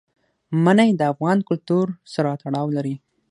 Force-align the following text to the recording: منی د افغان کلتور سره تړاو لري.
منی 0.63 0.89
د 0.95 1.01
افغان 1.13 1.39
کلتور 1.49 1.85
سره 2.13 2.29
تړاو 2.41 2.67
لري. 2.77 2.95